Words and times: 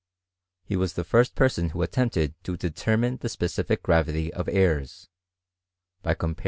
He 0.63 0.75
was 0.75 0.93
the 0.93 1.03
first 1.03 1.35
person 1.35 1.69
who 1.69 1.83
attempted 1.83 2.33
to 2.45 2.57
de 2.57 2.71
termine 2.71 3.17
the 3.19 3.29
specific 3.29 3.83
gravity 3.83 4.33
of 4.33 4.49
airs, 4.49 5.09
by 6.01 6.15
comparing 6.15 6.33
their 6.33 6.37
weight 6.37 6.39